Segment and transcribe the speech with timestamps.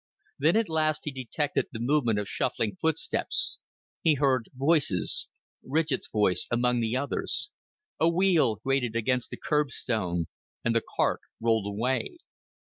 [0.39, 3.59] Then at last he detected the movement of shuffling footsteps;
[4.01, 5.27] he heard voices
[5.63, 7.51] Ridgett's voice among the others;
[7.99, 10.25] a wheel grated against the curbstone,
[10.65, 12.17] and the cart rolled away.